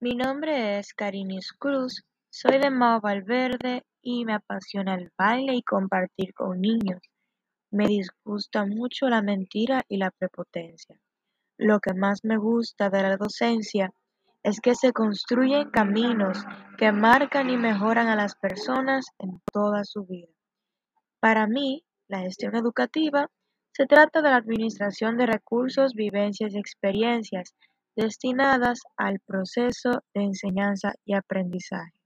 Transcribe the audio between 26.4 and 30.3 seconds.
y experiencias destinadas al proceso de